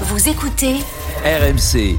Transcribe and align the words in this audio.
Vous 0.00 0.28
écoutez 0.28 0.74
RMC. 1.24 1.96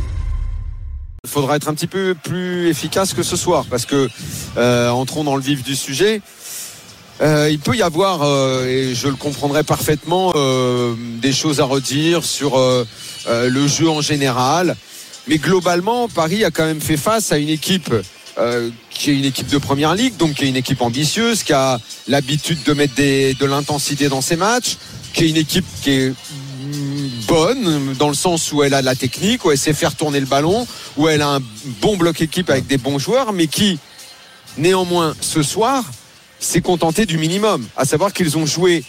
Il 1.23 1.29
faudra 1.29 1.55
être 1.55 1.67
un 1.69 1.73
petit 1.73 1.87
peu 1.87 2.15
plus 2.23 2.67
efficace 2.69 3.13
que 3.13 3.23
ce 3.23 3.35
soir 3.35 3.65
parce 3.69 3.85
que 3.85 4.09
euh, 4.57 4.89
entrons 4.89 5.23
dans 5.23 5.35
le 5.35 5.41
vif 5.41 5.63
du 5.63 5.75
sujet. 5.75 6.21
Euh, 7.21 7.47
il 7.49 7.59
peut 7.59 7.75
y 7.75 7.81
avoir, 7.81 8.23
euh, 8.23 8.67
et 8.67 8.93
je 8.93 9.07
le 9.07 9.15
comprendrai 9.15 9.63
parfaitement, 9.63 10.33
euh, 10.35 10.93
des 11.21 11.31
choses 11.31 11.61
à 11.61 11.63
redire 11.65 12.25
sur 12.25 12.57
euh, 12.59 12.85
euh, 13.27 13.49
le 13.49 13.67
jeu 13.67 13.89
en 13.89 14.01
général. 14.01 14.75
Mais 15.27 15.37
globalement, 15.37 16.09
Paris 16.09 16.43
a 16.43 16.51
quand 16.51 16.65
même 16.65 16.81
fait 16.81 16.97
face 16.97 17.31
à 17.31 17.37
une 17.37 17.49
équipe 17.49 17.93
euh, 18.37 18.69
qui 18.89 19.11
est 19.11 19.13
une 19.17 19.23
équipe 19.25 19.47
de 19.47 19.57
première 19.57 19.95
ligue, 19.95 20.17
donc 20.17 20.33
qui 20.35 20.43
est 20.43 20.49
une 20.49 20.57
équipe 20.57 20.81
ambitieuse, 20.81 21.43
qui 21.43 21.53
a 21.53 21.79
l'habitude 22.09 22.61
de 22.63 22.73
mettre 22.73 22.93
des- 22.95 23.33
de 23.33 23.45
l'intensité 23.45 24.09
dans 24.09 24.21
ses 24.21 24.35
matchs, 24.35 24.75
qui 25.13 25.23
est 25.23 25.29
une 25.29 25.37
équipe 25.37 25.65
qui 25.81 25.91
est 25.91 26.13
dans 27.99 28.07
le 28.07 28.15
sens 28.15 28.51
où 28.51 28.63
elle 28.63 28.73
a 28.73 28.81
de 28.81 28.85
la 28.85 28.95
technique, 28.95 29.45
où 29.45 29.51
elle 29.51 29.57
sait 29.57 29.73
faire 29.73 29.95
tourner 29.95 30.19
le 30.19 30.25
ballon, 30.25 30.65
où 30.97 31.07
elle 31.07 31.21
a 31.21 31.35
un 31.35 31.41
bon 31.81 31.97
bloc 31.97 32.21
équipe 32.21 32.49
avec 32.49 32.67
des 32.67 32.77
bons 32.77 32.99
joueurs, 32.99 33.33
mais 33.33 33.47
qui, 33.47 33.79
néanmoins, 34.57 35.13
ce 35.19 35.43
soir, 35.43 35.83
s'est 36.39 36.61
contenté 36.61 37.05
du 37.05 37.17
minimum, 37.17 37.65
à 37.75 37.85
savoir 37.85 38.13
qu'ils 38.13 38.37
ont 38.37 38.45
joué 38.45 38.83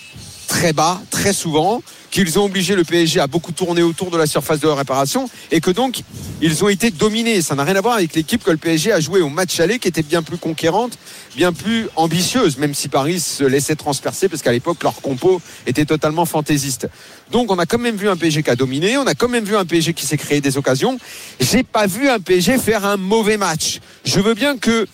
très 0.57 0.73
bas, 0.73 1.03
très 1.11 1.35
souvent, 1.35 1.83
qu'ils 2.11 2.39
ont 2.39 2.45
obligé 2.47 2.77
le 2.77 2.83
PSG 2.83 3.21
à 3.21 3.27
beaucoup 3.27 3.53
tourner 3.53 3.83
autour 3.83 4.11
de 4.11 4.17
la 4.17 4.27
surface 4.27 4.59
de 4.59 4.67
réparation 4.67 5.29
et 5.51 5.61
que 5.61 5.71
donc 5.71 6.01
ils 6.41 6.65
ont 6.65 6.71
été 6.71 6.91
dominés. 6.91 7.43
Ça 7.43 7.55
n'a 7.55 7.63
rien 7.63 7.77
à 7.77 7.83
voir 7.83 7.97
avec 7.97 8.15
l'équipe 8.15 8.43
que 8.43 8.51
le 8.51 8.57
PSG 8.57 8.91
a 8.91 8.99
joué 8.99 9.21
au 9.21 9.29
match 9.29 9.61
aller 9.61 9.79
qui 9.79 9.87
était 9.87 10.03
bien 10.03 10.23
plus 10.23 10.39
conquérante, 10.39 10.99
bien 11.37 11.53
plus 11.53 11.89
ambitieuse, 11.95 12.57
même 12.57 12.73
si 12.73 12.89
Paris 12.89 13.21
se 13.21 13.45
laissait 13.45 13.77
transpercer 13.77 14.31
parce 14.31 14.41
qu'à 14.41 14.51
l'époque 14.51 14.83
leur 14.83 14.95
compo 15.03 15.43
était 15.67 15.85
totalement 15.85 16.25
fantaisiste. 16.25 16.89
Donc 17.31 17.53
on 17.53 17.59
a 17.59 17.67
quand 17.67 17.79
même 17.79 17.97
vu 17.97 18.09
un 18.09 18.17
PSG 18.17 18.43
qui 18.43 18.49
a 18.49 18.57
dominé, 18.57 18.97
on 18.97 19.07
a 19.07 19.15
quand 19.15 19.29
même 19.29 19.45
vu 19.45 19.57
un 19.57 19.67
PSG 19.67 19.93
qui 19.93 20.07
s'est 20.07 20.17
créé 20.17 20.41
des 20.41 20.57
occasions. 20.57 20.99
J'ai 21.39 21.65
pas 21.65 21.87
vu 21.87 22.09
un 22.09 22.19
PSG 22.19 22.57
faire 22.57 22.87
un 22.87 22.97
mauvais 22.97 23.37
match. 23.37 23.81
Je 24.07 24.21
veux 24.21 24.33
bien 24.33 24.57
que 24.57 24.87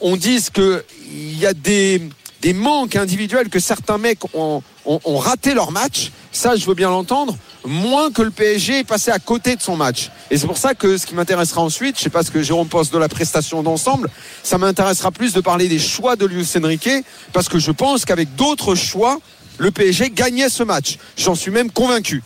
on 0.00 0.16
dise 0.16 0.48
que 0.48 0.82
il 1.10 1.38
y 1.38 1.44
a 1.44 1.52
des, 1.52 2.00
des 2.40 2.54
manques 2.54 2.96
individuels 2.96 3.50
que 3.50 3.60
certains 3.60 3.98
mecs 3.98 4.34
ont, 4.34 4.62
ont- 4.86 5.00
ont 5.04 5.18
raté 5.18 5.54
leur 5.54 5.70
match. 5.72 6.10
Ça, 6.32 6.56
je 6.56 6.64
veux 6.66 6.74
bien 6.74 6.90
l'entendre. 6.90 7.36
Moins 7.66 8.10
que 8.10 8.22
le 8.22 8.30
PSG 8.30 8.80
est 8.80 8.84
passé 8.84 9.10
à 9.10 9.18
côté 9.18 9.56
de 9.56 9.62
son 9.62 9.76
match. 9.76 10.10
Et 10.30 10.36
c'est 10.36 10.46
pour 10.46 10.58
ça 10.58 10.74
que 10.74 10.98
ce 10.98 11.06
qui 11.06 11.14
m'intéressera 11.14 11.62
ensuite, 11.62 11.96
je 11.98 12.02
sais 12.02 12.10
pas 12.10 12.22
ce 12.22 12.30
que 12.30 12.42
Jérôme 12.42 12.68
pense 12.68 12.90
de 12.90 12.98
la 12.98 13.08
prestation 13.08 13.62
d'ensemble, 13.62 14.10
ça 14.42 14.58
m'intéressera 14.58 15.10
plus 15.10 15.32
de 15.32 15.40
parler 15.40 15.68
des 15.68 15.78
choix 15.78 16.16
de 16.16 16.26
Luis 16.26 16.46
Enrique, 16.62 16.90
parce 17.32 17.48
que 17.48 17.58
je 17.58 17.70
pense 17.70 18.04
qu'avec 18.04 18.34
d'autres 18.36 18.74
choix, 18.74 19.18
le 19.58 19.70
PSG 19.70 20.10
gagnait 20.10 20.48
ce 20.48 20.62
match. 20.62 20.98
J'en 21.16 21.34
suis 21.34 21.50
même 21.50 21.70
convaincu. 21.70 22.22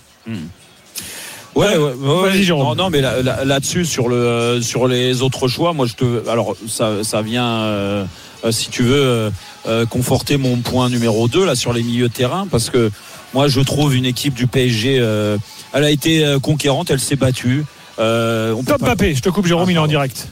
Ouais, 1.54 1.76
ouais, 1.76 1.76
ouais, 1.76 1.92
Vas-y, 1.94 2.38
ouais. 2.38 2.42
Jérôme. 2.42 2.66
Non, 2.68 2.74
non, 2.84 2.90
mais 2.90 3.00
là- 3.00 3.20
là- 3.22 3.44
là-dessus, 3.44 3.84
sur 3.84 4.08
le, 4.08 4.16
euh, 4.16 4.62
sur 4.62 4.86
les 4.86 5.22
autres 5.22 5.48
choix, 5.48 5.72
moi, 5.72 5.86
je 5.86 5.94
te, 5.94 6.28
alors, 6.28 6.56
ça, 6.68 7.02
ça 7.02 7.20
vient, 7.22 7.46
euh, 7.62 8.04
si 8.50 8.68
tu 8.70 8.82
veux, 8.82 8.94
euh, 9.02 9.30
euh, 9.66 9.86
conforter 9.86 10.36
mon 10.36 10.56
point 10.58 10.88
numéro 10.88 11.28
2 11.28 11.44
là 11.44 11.54
sur 11.54 11.72
les 11.72 11.82
milieux 11.82 12.08
de 12.08 12.12
terrain, 12.12 12.46
parce 12.50 12.70
que 12.70 12.90
moi, 13.34 13.48
je 13.48 13.60
trouve 13.60 13.94
une 13.94 14.06
équipe 14.06 14.34
du 14.34 14.46
PSG, 14.46 14.98
euh, 15.00 15.36
elle 15.72 15.84
a 15.84 15.90
été 15.90 16.24
euh, 16.24 16.38
conquérante, 16.38 16.90
elle 16.90 17.00
s'est 17.00 17.16
battue. 17.16 17.64
Euh, 17.98 18.52
on 18.52 18.62
peut 18.64 18.72
Top 18.72 18.80
pas- 18.80 18.86
Mbappé, 18.94 19.14
je 19.14 19.20
te 19.22 19.28
coupe 19.28 19.46
Jérôme, 19.46 19.66
Ah, 19.68 19.72
il 19.72 19.74
est 19.74 19.78
en 19.78 19.82
pardon. 19.82 19.90
direct. 19.90 20.28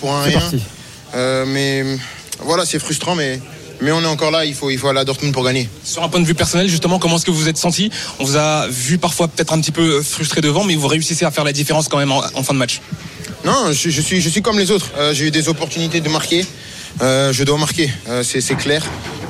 Point 0.00 0.22
C'est 0.24 0.30
rien. 0.30 0.40
parti. 0.40 0.60
Euh, 1.14 1.44
mais 1.46 1.84
voilà, 2.40 2.66
c'est 2.66 2.78
frustrant, 2.78 3.14
mais, 3.14 3.40
mais 3.80 3.90
on 3.92 4.02
est 4.02 4.06
encore 4.06 4.30
là. 4.30 4.44
Il 4.44 4.54
faut, 4.54 4.68
il 4.70 4.78
faut 4.78 4.88
aller 4.88 5.00
à 5.00 5.04
Dortmund 5.04 5.32
pour 5.32 5.44
gagner. 5.44 5.68
Sur 5.82 6.02
un 6.02 6.08
point 6.08 6.20
de 6.20 6.26
vue 6.26 6.34
personnel, 6.34 6.68
justement, 6.68 6.98
comment 6.98 7.16
est-ce 7.16 7.24
que 7.24 7.30
vous 7.30 7.38
vous 7.38 7.48
êtes 7.48 7.56
senti? 7.56 7.90
On 8.18 8.24
vous 8.24 8.36
a 8.36 8.66
vu 8.68 8.98
parfois 8.98 9.28
peut-être 9.28 9.52
un 9.52 9.60
petit 9.60 9.72
peu 9.72 10.02
frustré 10.02 10.40
devant, 10.42 10.64
mais 10.64 10.74
vous 10.76 10.88
réussissez 10.88 11.24
à 11.24 11.30
faire 11.30 11.44
la 11.44 11.52
différence 11.52 11.88
quand 11.88 11.96
même 11.98 12.12
en, 12.12 12.22
en 12.34 12.42
fin 12.42 12.52
de 12.52 12.58
match. 12.58 12.80
Non, 13.44 13.72
je, 13.72 13.88
je 13.90 14.00
suis, 14.00 14.20
je 14.20 14.28
suis 14.28 14.42
comme 14.42 14.58
les 14.58 14.70
autres. 14.70 14.90
Euh, 14.98 15.14
J'ai 15.14 15.26
eu 15.26 15.30
des 15.30 15.48
opportunités 15.48 16.00
de 16.00 16.08
marquer. 16.08 16.44
Euh, 17.02 17.32
je 17.32 17.42
dois 17.44 17.58
marquer, 17.58 17.90
Euh, 18.08 18.22
c'est 18.22 18.54
clair. 18.56 18.82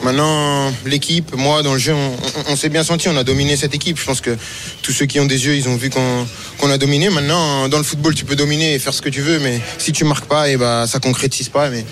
Maintenant, 0.03 0.71
l'équipe, 0.85 1.35
moi, 1.35 1.63
dans 1.63 1.73
le 1.73 1.79
jeu, 1.79 1.95
on, 1.95 2.13
on- 2.13 2.53
on 2.53 2.57
s'est 2.57 2.69
bien 2.69 2.85
senti. 2.85 3.09
On 3.09 3.17
a 3.17 3.25
dominé 3.25 3.57
cette 3.57 3.75
équipe. 3.75 3.99
Je 3.99 4.05
pense 4.05 4.21
que 4.21 4.37
tous 4.83 4.93
ceux 4.93 5.07
qui 5.07 5.19
ont 5.19 5.25
des 5.25 5.47
yeux, 5.47 5.55
ils 5.57 5.67
ont 5.69 5.77
vu 5.77 5.89
qu'on 5.89 6.71
a 6.71 6.77
dominé. 6.79 7.09
Maintenant, 7.09 7.69
dans 7.69 7.79
le 7.79 7.85
football, 7.85 8.15
tu 8.15 8.27
peux 8.27 8.37
dominer 8.37 8.75
et 8.75 8.79
faire 8.79 8.93
ce 8.93 9.01
que 9.01 9.09
tu 9.09 9.23
veux, 9.23 9.39
mais 9.39 9.61
si 9.79 9.93
tu 9.93 10.05
marques 10.05 10.27
pas, 10.27 10.51
et 10.51 10.59
bah, 10.59 10.85
ça 10.87 10.99
concrétise 11.01 11.49
pas. 11.49 11.71
Mais 11.71 11.87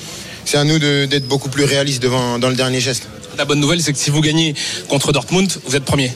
c'est 0.44 0.59
à 0.59 0.65
nous 0.65 0.78
d'être 0.78 1.27
beaucoup 1.27 1.49
plus 1.49 1.65
réalistes 1.65 2.03
devant, 2.03 2.38
dans 2.38 2.50
le 2.50 2.55
dernier 2.56 2.81
geste. 2.81 3.05
La 3.38 3.47
bonne 3.47 3.61
nouvelle, 3.61 3.81
c'est 3.82 3.94
que 3.94 3.99
si 3.99 4.11
vous 4.11 4.21
gagnez 4.21 4.55
contre 4.91 5.11
Dortmund, 5.12 5.50
vous 5.66 5.75
êtes 5.75 5.84
premier. 5.87 6.12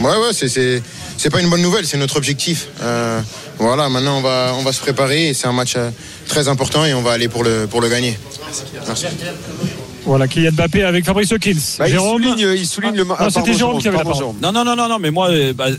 Ouais, 0.00 0.06
ouais, 0.10 0.32
c'est, 0.32 0.48
c'est, 0.48 1.30
pas 1.30 1.40
une 1.40 1.48
bonne 1.50 1.62
nouvelle, 1.62 1.86
c'est 1.86 1.98
notre 1.98 2.16
objectif. 2.16 2.66
Euh, 2.82 3.20
voilà, 3.58 3.88
maintenant 3.88 4.18
on 4.18 4.20
va, 4.22 4.54
on 4.58 4.62
va 4.62 4.72
se 4.72 4.78
préparer 4.80 5.34
c'est 5.34 5.48
un 5.48 5.52
match 5.52 5.74
très 6.28 6.46
important 6.48 6.84
et 6.84 6.94
on 6.94 7.02
va 7.02 7.10
aller 7.12 7.28
pour 7.28 7.42
le, 7.42 7.66
pour 7.68 7.80
le 7.80 7.88
gagner. 7.88 8.16
Merci. 8.86 9.06
Voilà, 10.08 10.26
Kylian 10.26 10.52
Mbappé 10.52 10.82
avec 10.84 11.04
Fabrice 11.04 11.30
Hawkins. 11.32 11.54
Bah, 11.78 11.86
il 11.86 11.92
Jérôme, 11.92 12.22
souligne, 12.22 12.48
il 12.56 12.66
souligne 12.66 12.94
le 12.96 13.06
Ah, 13.10 13.16
ah, 13.20 13.28
c'était 13.30 13.52
Jérôme 13.52 13.78
qui 13.78 13.88
avait 13.88 13.98
la 13.98 14.02
parole. 14.04 14.18
Jérôme. 14.18 14.36
Non, 14.42 14.52
non, 14.52 14.64
non, 14.64 14.74
non, 14.74 14.88
non, 14.88 14.98
mais 14.98 15.10
moi, 15.10 15.28
euh, 15.30 15.52
bah, 15.52 15.66
euh, 15.68 15.76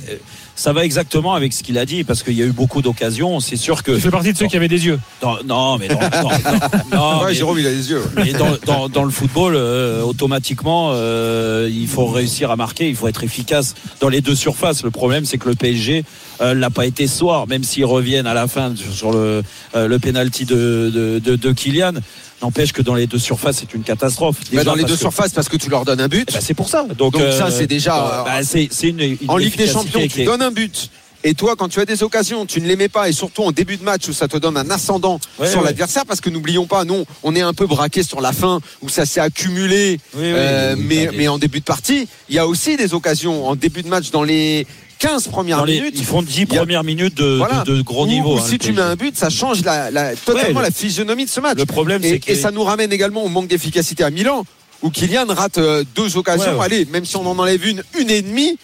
ça 0.56 0.72
va 0.72 0.86
exactement 0.86 1.34
avec 1.34 1.52
ce 1.54 1.64
qu'il 1.64 1.78
a 1.80 1.86
dit, 1.86 2.04
parce 2.04 2.22
qu'il 2.22 2.34
y 2.34 2.44
a 2.44 2.46
eu 2.46 2.52
beaucoup 2.52 2.82
d'occasions. 2.84 3.40
C'est 3.40 3.56
sûr 3.56 3.82
que. 3.82 3.92
tu 3.94 4.02
fais 4.02 4.12
partie 4.12 4.32
de 4.34 4.38
ceux 4.38 4.46
qui 4.48 4.56
avaient 4.56 4.68
des 4.68 4.86
yeux. 4.86 5.00
Dans- 5.22 5.38
non, 5.46 5.78
mais 5.80 5.88
dans, 5.88 5.96
non, 6.00 6.10
non, 6.12 6.30
non, 6.94 7.20
Ouais, 7.22 7.26
mais- 7.30 7.34
Jérôme, 7.34 7.58
il 7.60 7.66
a 7.66 7.72
les 7.72 7.90
yeux. 7.90 8.04
Mais 8.18 8.34
dans, 8.34 8.50
dans- 8.66 8.88
dans 8.90 9.04
le 9.04 9.10
football, 9.12 9.56
euh, 9.56 10.04
automatiquement, 10.04 10.92
euh, 10.94 11.68
il 11.72 11.88
faut 11.88 12.06
réussir 12.06 12.52
à 12.52 12.56
marquer, 12.56 12.88
il 12.88 12.96
faut 12.96 13.08
être 13.08 13.24
efficace 13.24 13.74
dans 14.00 14.10
les 14.10 14.22
deux 14.22 14.36
surfaces. 14.36 14.84
Le 14.84 14.92
problème, 14.92 15.26
c'est 15.26 15.38
que 15.40 15.50
le 15.50 15.56
PSG 15.56 16.04
euh, 16.42 16.54
l'a 16.54 16.70
pas 16.70 16.86
été 16.86 17.08
ce 17.08 17.18
soir, 17.18 17.48
même 17.48 17.64
s'ils 17.64 17.86
reviennent 17.86 18.28
à 18.28 18.34
la 18.36 18.48
fin 18.48 18.76
sur- 18.76 18.94
sur 18.94 19.12
le, 19.12 19.42
euh, 19.76 19.88
le 19.88 19.98
penalty 20.00 20.46
de, 20.46 20.92
de, 20.94 21.20
de, 21.20 21.36
de 21.36 21.52
Kylian. 21.52 21.94
N'empêche 22.42 22.72
que 22.72 22.82
dans 22.82 22.96
les 22.96 23.06
deux 23.06 23.18
surfaces, 23.20 23.58
c'est 23.60 23.74
une 23.74 23.84
catastrophe. 23.84 24.19
Déjà 24.52 24.64
dans 24.64 24.76
les 24.76 24.84
que 24.84 24.90
que- 24.90 24.96
surfaces, 24.96 25.32
parce 25.34 25.50
que 25.50 25.58
tu 25.58 25.70
leur 25.70 25.86
donnes 25.86 26.02
un 26.02 26.08
but. 26.08 26.28
Eh 26.30 26.34
ben, 26.34 26.42
c'est 26.42 26.54
pour 26.54 26.70
ça. 26.70 26.84
Donc, 26.98 27.14
Donc 27.14 27.22
ça, 27.34 27.50
c'est 27.52 27.68
déjà- 27.68 28.24
bah, 28.26 28.40
c'est 28.44 28.68
c'est 28.72 28.90
une, 28.90 29.00
une 29.02 29.18
en 29.28 29.38
Ligue 29.38 29.56
des 29.58 29.68
Champions, 29.68 30.08
tu 30.08 30.22
est- 30.22 30.26
donnes 30.26 30.42
un 30.42 30.52
but. 30.52 30.90
Et 31.26 31.34
toi, 31.34 31.56
quand 31.58 31.68
tu 31.68 31.80
as 31.82 31.86
des 31.86 32.02
occasions, 32.02 32.46
tu 32.46 32.62
ne 32.62 32.68
les 32.68 32.78
mets 32.78 32.88
pas, 32.88 33.10
et 33.10 33.12
surtout 33.12 33.44
en 33.44 33.52
début 33.52 33.76
de 33.76 33.84
match 33.84 34.08
où 34.08 34.14
ça 34.14 34.28
te 34.30 34.38
donne 34.38 34.56
un 34.56 34.70
ascendant 34.70 35.20
Ouais, 35.38 35.50
sur 35.50 35.60
ouais. 35.60 35.66
l'adversaire, 35.66 36.06
parce 36.06 36.22
que 36.22 36.30
n'oublions 36.30 36.66
pas, 36.66 36.86
nous, 36.86 37.04
on 37.24 37.36
est 37.36 37.42
un 37.42 37.54
peu 37.54 37.68
braqué 37.68 38.04
sur 38.04 38.22
la 38.22 38.32
fin 38.32 38.62
où 38.82 38.88
ça 38.88 39.06
s'est 39.06 39.20
accumulé. 39.20 40.00
Oui, 40.16 40.22
Euh, 40.24 40.76
oui, 40.78 41.08
mais, 41.16 41.28
en 41.28 41.38
début 41.38 41.60
de 41.60 41.66
partie, 41.66 42.08
il 42.30 42.36
y 42.36 42.40
a 42.40 42.48
aussi 42.48 42.78
des 42.78 42.94
occasions 42.94 43.48
en 43.48 43.56
début 43.58 43.84
de 43.84 43.90
match 43.90 44.12
dans 44.12 44.24
les 44.24 44.66
15 45.00 45.28
premières 45.28 45.66
les- 45.66 45.80
minutes. 45.82 45.96
ils 45.98 46.06
font 46.06 46.22
10 46.22 46.44
il 46.50 46.54
y 46.54 46.58
a- 46.58 46.60
premières 46.62 46.84
minutes 46.86 47.16
de, 47.16 47.38
Voilà. 47.38 47.64
de, 47.66 47.76
de 47.76 47.82
gros 47.82 48.06
Ou- 48.06 48.08
niveau. 48.08 48.38
hein, 48.38 48.44
si 48.48 48.58
tu 48.58 48.72
mets 48.72 48.82
un 48.82 48.96
but, 48.96 49.18
ça 49.18 49.30
change 49.30 49.62
la, 49.66 49.92
la- 49.92 50.16
totalement 50.16 50.48
Ouais, 50.50 50.54
le- 50.56 50.62
la 50.70 50.72
physionomie 50.72 51.26
de 51.26 51.30
ce 51.30 51.40
match. 51.42 51.58
Le 51.58 51.66
problème, 51.66 52.02
Et, 52.04 52.12
c'est 52.12 52.20
que 52.20 52.32
et 52.32 52.36
ça 52.36 52.52
nous 52.52 52.64
ramène 52.64 52.94
également 52.94 53.24
au 53.26 53.30
manque 53.30 53.48
d'efficacité 53.48 54.04
à 54.06 54.10
Milan, 54.10 54.46
où 54.82 54.90
Kylian 54.90 55.26
rate 55.28 55.58
euh, 55.58 55.84
deux 55.96 56.16
occasions. 56.16 56.52
Ouais, 56.54 56.58
ouais. 56.60 56.66
Allez, 56.66 56.86
même 56.86 57.04
si 57.06 57.18
on 57.18 57.26
en 57.30 57.38
enlève 57.38 57.66
une, 57.68 57.84
une 58.00 58.10
et 58.10 58.22
demie, 58.22 58.58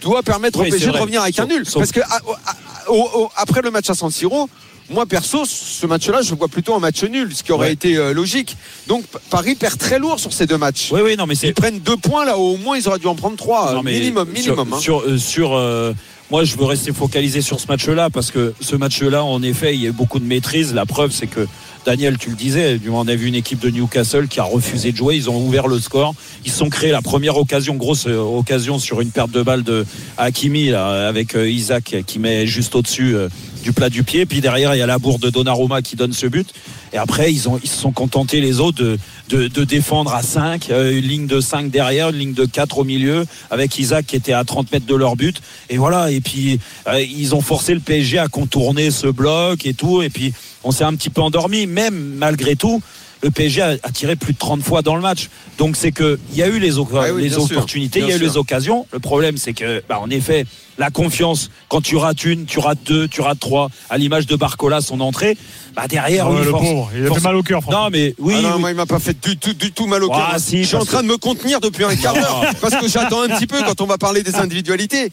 doit 0.00 0.22
permettre 0.22 0.58
Oui, 0.60 0.68
au 0.68 0.70
PSG 0.70 0.86
de 0.92 0.96
revenir 0.98 1.22
avec 1.22 1.38
un 1.38 1.46
nul. 1.46 1.64
Parce 1.72 1.92
que 1.92 2.00
à- 2.00 2.04
à- 2.16 2.90
au- 2.90 3.08
au- 3.24 3.30
après 3.36 3.62
le 3.62 3.70
match 3.70 3.88
à 3.90 3.94
San 3.94 4.10
Siro, 4.10 4.48
moi 4.90 5.06
perso, 5.06 5.44
ce 5.46 5.86
match-là, 5.86 6.22
je 6.22 6.34
vois 6.34 6.48
plutôt 6.48 6.74
un 6.74 6.80
match 6.80 7.02
nul, 7.04 7.34
ce 7.34 7.42
qui 7.42 7.52
aurait 7.52 7.68
Ouais. 7.68 7.72
été 7.74 7.96
euh, 7.96 8.12
logique. 8.12 8.56
Donc 8.88 9.04
Paris 9.30 9.54
perd 9.54 9.78
très 9.78 9.98
lourd 9.98 10.18
sur 10.18 10.32
ces 10.32 10.46
deux 10.46 10.58
matchs. 10.58 10.88
Oui, 10.92 11.00
oui, 11.04 11.16
non, 11.16 11.26
mais 11.26 11.34
Ils 11.42 11.54
prennent 11.54 11.78
deux 11.80 11.96
points 11.96 12.24
là, 12.24 12.36
au 12.38 12.56
moins 12.56 12.76
ils 12.76 12.88
auraient 12.88 12.98
dû 12.98 13.06
en 13.06 13.14
prendre 13.14 13.36
trois, 13.36 13.72
Non, 13.74 13.82
mais 13.82 13.92
minimum, 13.92 14.26
sur- 14.34 14.34
minimum. 14.56 14.72
hein. 14.74 14.80
Sur, 14.80 15.00
euh, 15.02 15.16
sur, 15.18 15.54
euh, 15.56 15.92
moi, 16.30 16.44
je 16.44 16.56
veux 16.56 16.64
rester 16.64 16.92
focalisé 16.92 17.40
sur 17.40 17.60
ce 17.60 17.66
match-là 17.68 18.10
parce 18.10 18.30
que 18.30 18.52
ce 18.60 18.74
match-là, 18.76 19.22
en 19.24 19.42
effet, 19.42 19.74
il 19.74 19.82
y 19.82 19.86
a 19.86 19.90
eu 19.90 19.92
beaucoup 19.92 20.18
de 20.18 20.24
maîtrise. 20.24 20.74
La 20.74 20.86
preuve, 20.86 21.12
c'est 21.12 21.26
que 21.28 21.46
Daniel, 21.84 22.18
tu 22.18 22.28
le 22.28 22.36
disais, 22.36 22.78
on 22.90 23.08
a 23.08 23.14
vu 23.14 23.26
une 23.26 23.34
équipe 23.34 23.60
de 23.60 23.70
Newcastle 23.70 24.28
qui 24.28 24.38
a 24.38 24.44
refusé 24.44 24.92
de 24.92 24.96
jouer. 24.96 25.16
Ils 25.16 25.30
ont 25.30 25.46
ouvert 25.46 25.66
le 25.66 25.78
score. 25.78 26.14
Ils 26.44 26.52
sont 26.52 26.68
créés 26.68 26.90
la 26.90 27.00
première 27.00 27.36
occasion, 27.38 27.74
grosse 27.74 28.06
euh, 28.06 28.18
occasion 28.18 28.78
sur 28.78 29.00
une 29.00 29.10
perte 29.10 29.30
de 29.30 29.42
balle 29.42 29.62
de 29.62 29.86
Hakimi 30.18 30.72
avec 30.72 31.34
euh, 31.34 31.48
Isaac 31.48 31.96
qui 32.06 32.18
met 32.18 32.46
juste 32.46 32.74
au-dessus 32.74 33.16
euh, 33.16 33.28
du 33.62 33.72
plat 33.72 33.90
du 33.90 34.02
pied. 34.02 34.26
Puis 34.26 34.40
derrière, 34.40 34.74
il 34.74 34.78
y 34.78 34.82
a 34.82 34.86
la 34.86 34.98
bourde 34.98 35.22
de 35.22 35.30
Donnarumma 35.30 35.82
qui 35.82 35.96
donne 35.96 36.12
ce 36.12 36.26
but. 36.26 36.52
Et 36.92 36.96
après, 36.96 37.32
ils, 37.32 37.40
se 37.40 37.50
sont 37.66 37.92
contentés, 37.92 38.40
les 38.40 38.60
autres, 38.60 38.82
de, 38.82 39.48
de, 39.48 39.64
défendre 39.64 40.12
à 40.12 40.22
5, 40.22 40.70
une 40.70 41.00
ligne 41.00 41.26
de 41.26 41.40
5 41.40 41.70
derrière, 41.70 42.08
une 42.08 42.16
ligne 42.16 42.34
de 42.34 42.44
4 42.44 42.78
au 42.78 42.84
milieu, 42.84 43.26
avec 43.50 43.78
Isaac 43.78 44.06
qui 44.06 44.16
était 44.16 44.32
à 44.32 44.44
30 44.44 44.72
mètres 44.72 44.86
de 44.86 44.96
leur 44.96 45.14
but. 45.14 45.40
Et 45.68 45.76
voilà, 45.76 46.10
et 46.10 46.20
puis 46.20 46.58
euh, 46.88 47.00
ils 47.00 47.34
ont 47.34 47.40
forcé 47.40 47.74
le 47.74 47.80
PSG 47.80 48.18
à 48.18 48.28
contourner 48.28 48.90
ce 48.90 49.06
bloc 49.06 49.66
et 49.66 49.74
tout. 49.74 50.02
Et 50.02 50.10
puis 50.10 50.32
on 50.64 50.72
s'est 50.72 50.84
un 50.84 50.94
petit 50.94 51.10
peu 51.10 51.20
endormi, 51.20 51.66
même 51.66 52.14
malgré 52.16 52.56
tout. 52.56 52.82
Le 53.22 53.30
PSG 53.30 53.60
a, 53.62 53.68
a 53.82 53.90
tiré 53.92 54.16
plus 54.16 54.32
de 54.32 54.38
30 54.38 54.62
fois 54.62 54.82
dans 54.82 54.94
le 54.96 55.02
match. 55.02 55.28
Donc 55.58 55.76
c'est 55.76 55.92
que 55.92 56.18
il 56.32 56.38
y 56.38 56.42
a 56.42 56.46
eu 56.48 56.58
les, 56.58 56.78
oui, 56.78 57.30
sûr, 57.30 57.42
opportunités, 57.42 58.00
il 58.00 58.06
y 58.08 58.12
a 58.12 58.14
eu 58.16 58.18
sûr. 58.18 58.26
les 58.28 58.36
occasions. 58.36 58.86
Le 58.92 58.98
problème 58.98 59.36
c'est 59.36 59.52
que, 59.52 59.82
bah, 59.88 59.98
en 60.00 60.08
effet, 60.08 60.46
la 60.78 60.90
confiance, 60.90 61.50
quand 61.68 61.82
tu 61.82 61.96
rates 61.96 62.24
une, 62.24 62.46
tu 62.46 62.58
rates 62.58 62.78
deux, 62.86 63.08
tu 63.08 63.20
rates 63.20 63.38
trois, 63.38 63.68
à 63.90 63.98
l'image 63.98 64.26
de 64.26 64.36
Barcola, 64.36 64.80
son 64.80 65.00
entrée, 65.00 65.36
bah 65.76 65.86
derrière, 65.86 66.30
oui, 66.30 66.38
le 66.38 66.44
force- 66.50 66.64
pauvre, 66.64 66.90
il 66.96 67.06
a 67.06 67.14
fait 67.14 67.20
mal 67.20 67.36
au 67.36 67.42
cœur. 67.42 67.60
Non 67.70 67.90
mais 67.90 68.14
oui, 68.18 68.34
Ah 68.38 68.42
non, 68.42 68.54
oui. 68.54 68.60
moi, 68.60 68.70
il 68.70 68.76
m'a 68.76 68.86
pas 68.86 68.98
fait 68.98 69.20
du 69.20 69.36
tout, 69.36 69.52
du 69.52 69.70
tout 69.72 69.86
mal 69.86 70.02
au 70.02 70.08
cœur. 70.08 70.30
Ah, 70.32 70.38
si, 70.38 70.62
je 70.62 70.68
suis 70.68 70.76
en 70.76 70.84
train 70.86 71.02
de 71.02 71.08
me 71.08 71.18
contenir 71.18 71.60
depuis 71.60 71.84
un 71.84 71.94
quart 71.96 72.14
d'heure 72.14 72.44
parce 72.60 72.76
que 72.76 72.88
j'attends 72.88 73.22
un 73.22 73.28
petit 73.28 73.46
peu 73.46 73.58
quand 73.62 73.80
on 73.82 73.86
va 73.86 73.98
parler 73.98 74.22
des 74.22 74.34
individualités. 74.36 75.12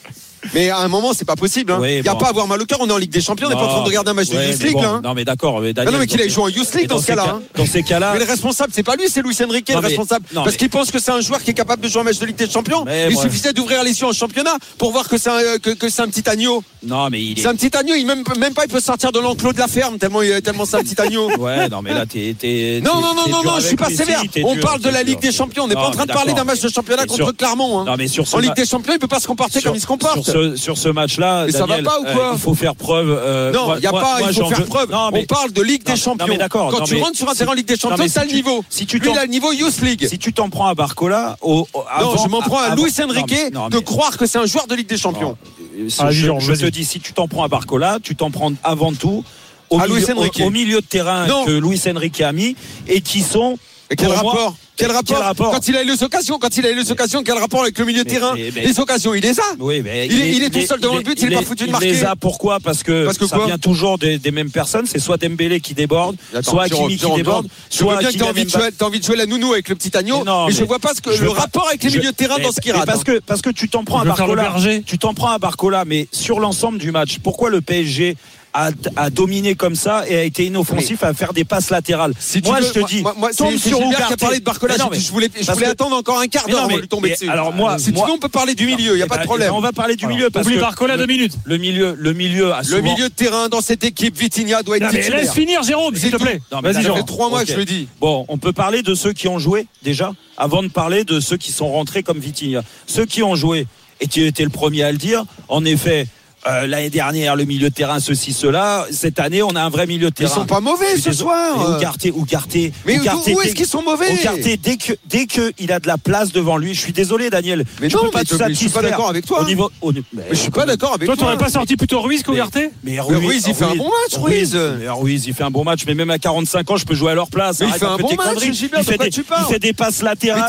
Mais 0.53 0.69
à 0.69 0.79
un 0.79 0.87
moment, 0.87 1.11
c'est 1.13 1.25
pas 1.25 1.35
possible. 1.35 1.71
hein. 1.71 1.79
Oui, 1.81 1.97
Il 1.99 2.05
y 2.05 2.09
a 2.09 2.13
bon. 2.13 2.19
pas 2.19 2.27
à 2.27 2.29
avoir 2.29 2.47
mal 2.47 2.61
au 2.61 2.65
cœur. 2.65 2.79
On 2.81 2.87
est 2.89 2.91
en 2.93 2.97
Ligue 2.97 3.11
des 3.11 3.21
Champions. 3.21 3.47
On 3.47 3.49
n'est 3.49 3.55
pas 3.55 3.63
en 3.63 3.67
train 3.69 3.79
de 3.81 3.85
regarder 3.87 4.11
un 4.11 4.13
match 4.13 4.29
de 4.29 4.35
Youth 4.35 4.63
League. 4.63 4.73
bon, 4.73 4.81
là, 4.81 4.89
hein. 4.89 5.01
Non, 5.03 5.13
mais 5.13 5.25
d'accord. 5.25 5.59
mais 5.61 5.69
Ah 5.69 5.73
Daniel, 5.73 5.93
non, 5.93 5.99
mais 5.99 6.07
qu'il 6.07 6.21
aille 6.21 6.29
jouer 6.29 6.43
en 6.43 6.47
Youth 6.49 6.73
League 6.75 6.87
dans 6.87 6.97
ce 6.97 7.03
ces 7.05 7.07
cas-là. 7.13 7.23
cas- 7.25 7.31
hein. 7.35 7.41
Dans 7.55 7.65
ces 7.65 7.83
cas-là. 7.83 8.11
Mais 8.13 8.19
le 8.19 8.25
responsable, 8.25 8.71
c'est 8.75 8.83
pas 8.83 8.95
lui, 8.95 9.05
c'est 9.09 9.21
Luis 9.21 9.35
Enrique 9.47 9.69
Non, 9.69 9.75
le 9.75 9.81
mais- 9.81 9.87
responsable. 9.89 10.25
non, 10.33 10.41
parce 10.43 10.53
mais- 10.53 10.57
qu'il 10.57 10.69
pense 10.69 10.91
que 10.91 10.99
c'est 10.99 11.11
un 11.11 11.21
joueur 11.21 11.41
qui 11.43 11.51
est 11.51 11.55
capable 11.55 11.81
de 11.83 11.87
jouer 11.89 12.01
un 12.01 12.05
match 12.05 12.19
de 12.19 12.25
Ligue 12.25 12.35
des 12.37 12.49
Champions. 12.49 12.85
Il 13.09 13.17
suffisait 13.17 13.53
d'ouvrir 13.53 13.83
les 13.83 13.99
yeux 13.99 14.07
en 14.07 14.13
championnat 14.13 14.55
pour 14.77 14.91
voir 14.91 15.07
que 15.09 15.17
c'est 15.17 15.29
un, 15.29 15.57
que, 15.61 15.71
que 15.71 15.89
c'est 15.89 16.01
un 16.01 16.07
petit 16.07 16.27
agneau. 16.29 16.63
Non, 16.83 17.09
mais 17.09 17.21
il 17.21 17.37
est. 17.39 17.41
C'est 17.41 17.47
un 17.47 17.55
petit 17.55 17.75
agneau. 17.75 17.95
Il 17.95 18.05
même, 18.05 18.23
même 18.39 18.53
pas, 18.53 18.63
il 18.65 18.71
peut 18.71 18.79
sortir 18.79 19.11
de 19.11 19.19
l'enclos 19.19 19.53
de 19.53 19.59
la 19.59 19.67
ferme 19.67 19.97
tellement, 19.97 20.19
tellement 20.43 20.65
c'est 20.65 20.77
un 20.77 20.81
petit 20.83 20.99
agneau. 21.01 21.29
Ouais, 21.37 21.69
non, 21.69 21.81
mais 21.81 21.93
là, 21.93 22.05
t'es. 22.05 22.35
Non, 22.83 22.95
non, 23.01 23.13
non, 23.15 23.43
non, 23.43 23.59
je 23.59 23.67
suis 23.67 23.75
pas 23.75 23.89
sévère. 23.89 24.21
On 24.43 24.55
parle 24.57 24.81
de 24.81 24.89
la. 24.89 25.03
Ligue 25.07 25.19
des 25.21 25.31
Champions. 25.31 25.63
On 25.63 25.67
n'est 25.67 25.73
pas 25.75 25.87
en 25.87 25.91
train 25.91 26.05
de 26.05 26.11
parler 26.11 26.33
d'un 26.33 26.43
match 26.43 26.59
de 26.59 26.67
championnat 26.69 27.05
contre 27.05 27.31
Clermont. 27.31 27.79
hein. 27.79 27.85
Non, 27.87 27.95
mais 27.97 28.07
sur 28.07 28.27
ce 28.27 28.35
En 28.35 28.39
Ligue 28.39 28.55
des 28.55 28.65
Champions, 28.65 28.93
il 28.93 28.99
peut 28.99 29.07
pas 29.07 29.19
se 29.21 29.27
comporter 29.27 29.61
comme 29.61 29.75
il 29.75 29.81
se 29.81 29.87
comporte. 29.87 30.29
Sur 30.37 30.51
ce, 30.51 30.55
sur 30.55 30.77
ce 30.77 30.89
match-là, 30.89 31.45
Mais 31.45 31.51
ça 31.51 31.59
va 31.61 31.67
Daniel, 31.67 31.83
pas 31.85 31.99
ou 31.99 32.03
quoi 32.03 32.29
euh, 32.29 32.33
Il 32.33 32.39
faut 32.39 32.53
faire 32.53 32.75
preuve. 32.75 33.09
euh, 33.09 33.51
Non, 33.51 33.75
il 33.75 33.79
n'y 33.81 33.85
a 33.87 33.91
moi- 33.91 34.01
pas, 34.01 34.19
moi, 34.19 34.27
il 34.29 34.35
faut 34.35 34.45
faire 34.49 34.65
preuve. 34.65 34.91
Non, 34.91 35.09
mais- 35.11 35.21
On 35.21 35.25
parle 35.25 35.51
de 35.51 35.61
Ligue 35.61 35.81
Non, 35.87 35.93
des 35.93 35.99
non, 35.99 36.03
Champions. 36.05 36.25
mais 36.29 36.37
d'accord, 36.37 36.71
Quand 36.71 36.79
non, 36.79 36.85
tu 36.85 36.95
mais 36.95 37.01
rentres 37.01 37.17
sur 37.17 37.27
un 37.29 37.31
si- 37.33 37.37
terrain 37.39 37.55
Ligue 37.55 37.67
des 37.67 37.77
Champions, 37.77 37.97
mais 37.97 38.07
c'est 38.07 38.19
si 38.19 38.25
le 38.25 38.29
tu- 38.29 38.35
niveau. 38.35 38.63
si 38.69 38.85
tu 38.85 38.99
Lui, 38.99 39.07
t'en- 39.07 39.13
il 39.13 39.17
a 39.17 39.21
le 39.23 39.29
niveau 39.31 39.51
Youth 39.51 39.81
League. 39.81 40.07
Si 40.07 40.17
tu 40.19 40.33
t'en 40.33 40.49
prends 40.49 40.67
à 40.67 40.73
Barcola, 40.75 41.37
au, 41.41 41.67
au- 41.73 41.83
Non, 42.01 42.15
je 42.23 42.27
m'en 42.29 42.41
prends 42.41 42.59
à 42.59 42.75
Luis 42.75 42.93
Enrique 43.01 43.35
de 43.71 43.79
croire 43.79 44.17
que 44.17 44.25
c'est 44.25 44.37
un 44.37 44.45
joueur 44.45 44.67
de 44.67 44.75
Ligue 44.75 44.87
des 44.89 44.97
Champions. 44.97 45.37
Euh, 45.79 45.87
Ah, 45.99 46.11
je, 46.11 46.27
te 46.53 46.65
dis, 46.67 46.85
si 46.85 46.99
tu 46.99 47.13
t'en 47.13 47.27
prends 47.27 47.43
à 47.43 47.47
Barcola, 47.47 47.97
tu 48.01 48.15
t'en 48.15 48.31
prends 48.31 48.51
avant 48.63 48.93
tout 48.93 49.23
au, 49.69 49.79
À 49.79 49.87
milieu, 49.87 50.05
au- 50.15 50.43
au 50.45 50.49
milieu 50.49 50.81
de 50.81 50.85
terrain 50.85 51.27
Non. 51.27 51.45
que 51.45 51.51
Luis 51.51 51.81
Enrique 51.87 52.21
a 52.21 52.31
mis 52.31 52.55
et 52.87 53.01
qui 53.01 53.21
sont. 53.21 53.57
Et 53.89 53.95
quel 53.95 54.09
pour 54.09 54.21
moi- 54.23 54.31
rapport 54.33 54.55
quel 54.77 54.91
rapport, 54.91 55.17
Quel 55.17 55.25
rapport 55.25 55.51
Quand 55.51 55.67
il 55.67 55.75
a 55.75 55.83
eu 55.83 55.85
les 55.87 56.03
occasions, 56.03 56.37
quand 56.39 56.55
il 56.55 56.65
a 56.65 56.71
eu 56.71 56.75
les 56.75 56.91
occasions, 56.91 57.23
quel 57.23 57.37
rapport 57.37 57.61
avec 57.63 57.77
le 57.79 57.85
milieu 57.85 58.03
de 58.03 58.09
terrain 58.09 58.33
mais- 58.35 58.51
mais- 58.53 58.61
Les 58.65 58.79
occasions, 58.79 59.13
il 59.13 59.21
les 59.23 59.39
a. 59.39 59.43
Oui, 59.59 59.81
mais 59.83 60.07
Il 60.07 60.21
est- 60.21 60.31
il 60.37 60.43
est 60.43 60.49
tout 60.49 60.61
seul 60.65 60.79
devant 60.79 60.95
le 60.97 61.01
but, 61.03 61.19
il 61.21 61.31
est 61.33 61.35
pas 61.35 61.41
foutu 61.41 61.63
de 61.63 61.69
il 61.69 61.71
marquer. 61.71 61.91
les 61.91 62.03
a 62.05 62.15
pourquoi? 62.15 62.59
Parce 62.59 62.83
que, 62.83 63.05
Parce 63.05 63.17
que 63.17 63.27
ça 63.27 63.35
quoi 63.37 63.45
vient 63.47 63.57
toujours 63.57 63.97
des, 63.97 64.17
des 64.19 64.31
mêmes 64.31 64.51
personnes. 64.51 64.85
C'est 64.85 64.99
soit 64.99 65.17
Dembélé 65.17 65.59
qui 65.59 65.73
déborde, 65.73 66.15
Attends, 66.33 66.51
soit 66.51 66.63
Hakimi 66.63 66.97
qui 66.97 67.05
déborde, 67.05 67.17
Jérôme, 67.25 67.47
Je 67.71 67.75
soit 67.77 67.93
veux 67.95 67.99
bien 67.99 68.11
que 68.11 68.23
envie 68.23 68.45
de 68.45 68.49
jouer, 68.49 68.69
t'as 68.77 68.85
envie 68.85 68.99
de 68.99 69.05
jouer 69.05 69.15
la 69.17 69.25
nounou 69.25 69.51
avec 69.53 69.67
le 69.69 69.75
petit 69.75 69.95
agneau, 69.97 70.19
Mais 70.19 70.25
non, 70.25 70.45
mais, 70.47 70.53
je 70.53 70.63
vois 70.63 70.79
pas 70.79 70.93
ce 70.95 71.01
que 71.01 71.09
le 71.09 71.29
rapport 71.29 71.67
avec 71.67 71.83
les 71.83 71.89
milieux 71.89 72.11
de 72.11 72.15
terrain 72.15 72.37
dans 72.39 72.51
ce 72.51 72.61
qui 72.61 72.71
rate. 72.71 72.85
Parce 72.85 73.03
que, 73.03 73.19
parce 73.19 73.41
que 73.41 73.49
tu 73.49 73.69
t'en 73.69 73.83
prends 73.83 73.99
à 74.01 74.05
Barcola. 74.05 74.55
Tu 74.85 74.97
t'en 74.97 75.13
prends 75.13 75.31
à 75.31 75.39
Barcola, 75.39 75.85
mais 75.85 76.07
sur 76.11 76.39
l'ensemble 76.39 76.77
du 76.77 76.91
match, 76.91 77.17
pourquoi 77.23 77.49
le 77.49 77.61
PSG 77.61 78.15
a, 78.57 78.71
a 78.95 79.09
dominé 79.11 79.53
comme 79.55 79.75
ça 79.75 80.03
et 80.09 80.15
a 80.17 80.23
été 80.23 80.45
inoffensif 80.45 81.03
à 81.03 81.13
faire 81.13 81.31
des 81.33 81.43
passes 81.43 81.69
latérales 81.69 82.13
Si 82.19 82.41
tu 82.41 82.49
Moi, 82.49 82.59
veux, 82.59 82.67
je 82.67 82.71
te 82.73 82.85
dis, 82.87 83.01
moi, 83.03 83.13
moi, 83.17 83.29
tombe 83.31 83.55
sur 83.57 83.79
Gilbert 83.81 84.07
qui 84.07 84.13
a 84.13 84.17
parlé 84.17 84.39
de 84.39 84.43
Barcola. 84.43 84.73
Mais 84.77 84.83
non, 84.83 84.89
je- 84.91 84.95
mais- 84.97 84.99
je 85.03 85.11
voulais, 85.11 85.29
je 85.39 85.45
parce 85.45 85.57
voulais 85.57 85.67
que- 85.67 85.71
attendre 85.73 85.95
encore 85.95 86.19
un 86.19 86.27
quart 86.27 86.47
d'heure 86.47 86.55
non, 86.55 86.65
avant 86.65 86.67
de 86.69 86.73
mais- 86.75 86.81
lui 86.81 86.87
tomber 86.87 87.09
dessus. 87.11 87.29
alors 87.29 87.53
moi- 87.53 87.77
si 87.77 87.91
tu 87.93 87.99
veux, 87.99 88.11
on 88.11 88.17
peut 88.17 88.29
parler 88.29 88.55
du 88.55 88.65
milieu, 88.65 88.95
il 88.95 88.99
y 88.99 89.03
a 89.03 89.07
pas 89.07 89.17
de 89.17 89.23
problème. 89.25 89.53
On 89.53 89.61
va 89.61 89.71
parler 89.73 89.95
du 89.95 90.07
milieu 90.07 90.29
parce 90.29 90.45
Oublie 90.45 90.55
que 90.57 90.61
Barcola 90.61 90.95
le- 90.95 91.05
deux 91.05 91.13
minutes. 91.13 91.33
Le 91.43 91.57
milieu, 91.57 91.95
le 91.97 92.13
milieu 92.13 92.51
Le 92.69 92.81
milieu 92.81 93.09
de 93.09 93.13
terrain 93.13 93.47
dans 93.49 93.61
cette 93.61 93.83
équipe, 93.83 94.17
Vitinha 94.17 94.63
doit 94.63 94.77
être 94.77 94.89
titulaire. 94.89 95.17
laisse 95.17 95.33
finir, 95.33 95.61
Jérôme, 95.63 95.95
s'il 95.95 96.11
te 96.11 96.17
plaît. 96.17 96.41
Non, 96.51 96.59
mais 96.63 96.71
Vas-y, 96.73 96.83
Ça 96.83 96.89
Jean. 96.89 96.95
fait 96.95 97.03
trois 97.03 97.29
mois 97.29 97.45
je 97.45 97.53
le 97.53 97.65
dis. 97.65 97.87
Bon, 98.01 98.25
on 98.27 98.37
peut 98.37 98.53
parler 98.53 98.81
de 98.81 98.95
ceux 98.95 99.13
qui 99.13 99.27
ont 99.27 99.39
joué 99.39 99.67
déjà, 99.83 100.13
avant 100.37 100.63
de 100.63 100.67
parler 100.67 101.03
de 101.03 101.19
ceux 101.19 101.37
qui 101.37 101.51
sont 101.51 101.67
rentrés 101.71 102.01
comme 102.03 102.17
Vitinha. 102.19 102.61
Ceux 102.87 103.05
qui 103.05 103.21
ont 103.23 103.35
joué, 103.35 103.67
et 104.01 104.07
tu 104.07 104.25
étais 104.25 104.43
le 104.43 104.49
premier 104.49 104.83
à 104.83 104.91
le 104.91 104.97
dire, 104.97 105.25
en 105.47 105.63
effet, 105.65 106.07
euh, 106.45 106.67
l'année 106.67 106.89
dernière, 106.89 107.35
le 107.35 107.45
milieu 107.45 107.69
de 107.69 107.73
terrain, 107.73 107.99
ceci, 107.99 108.31
cela. 108.31 108.85
Cette 108.91 109.19
année, 109.19 109.41
on 109.43 109.49
a 109.55 109.61
un 109.61 109.69
vrai 109.69 109.87
milieu 109.87 110.09
de 110.09 110.15
Ils 110.17 110.25
terrain. 110.25 110.35
sont 110.35 110.45
pas 110.45 110.59
mauvais 110.59 110.97
ce 110.97 111.11
soir. 111.11 111.57
Mais 111.57 111.77
Ugarte, 111.77 112.05
Ugarte, 112.05 112.55
Mais 112.85 112.99
où 113.35 113.41
est-ce 113.41 113.55
qu'ils 113.55 113.65
sont 113.65 113.81
mauvais 113.81 114.13
Ugarte, 114.13 114.39
dès 114.61 114.77
que 114.77 114.93
dès 115.07 115.25
que 115.25 115.51
il 115.59 115.71
a 115.71 115.79
de 115.79 115.87
la 115.87 115.97
place 115.97 116.31
devant 116.31 116.57
lui, 116.57 116.73
je 116.73 116.79
suis 116.79 116.93
désolé, 116.93 117.29
Daniel. 117.29 117.65
Mais 117.81 117.89
je 117.89 117.95
non, 117.97 118.03
peux 118.03 118.11
pas 118.11 118.19
mais 118.19 118.25
te 118.25 118.35
je- 118.37 118.43
mais 118.43 118.49
je 118.53 118.59
suis 118.59 118.69
pas 118.69 118.81
d'accord 118.81 119.09
avec 119.09 119.25
toi. 119.25 119.41
Au 119.41 119.45
niveau, 119.45 119.71
au- 119.81 119.91
mais, 119.91 120.01
Mais 120.13 120.23
je 120.31 120.35
suis 120.35 120.51
pas 120.51 120.65
d'accord 120.65 120.93
avec 120.93 121.07
Toi, 121.07 121.15
toi. 121.15 121.25
t'aurais 121.25 121.37
pas 121.37 121.49
sorti 121.49 121.75
plutôt 121.75 122.01
Ruiz 122.01 122.23
qu'Ugarte 122.23 122.55
Mais 122.55 122.71
Mais 122.83 122.99
Ruiz, 122.99 123.43
il 123.47 123.53
fait 123.53 123.65
un 123.65 123.75
bon 123.75 123.85
match, 123.89 124.17
Ruiz. 124.21 124.55
Mais 124.79 124.89
Ruiz, 124.89 125.25
il 125.27 125.33
fait 125.33 125.43
un 125.43 125.51
bon 125.51 125.63
match, 125.63 125.81
mais 125.87 125.95
même 125.95 126.11
à 126.11 126.19
45 126.19 126.69
ans, 126.71 126.77
je 126.77 126.85
peux 126.85 126.95
jouer 126.95 127.11
à 127.11 127.15
leur 127.15 127.29
place. 127.29 127.59
Mais 127.59 127.67
il 127.67 127.73
fait 127.73 127.85
un 127.85 127.97
bon 127.97 128.15
match. 128.15 128.39
Gilbert, 128.53 128.79
il 128.81 128.85
fait 128.85 128.97
des, 128.97 129.09
tu 129.09 129.23
parles 129.23 129.45
il 129.49 129.53
fait 129.53 129.59
des 129.59 129.73
passes 129.73 130.01
Mais 130.01 130.09
latérales. 130.09 130.43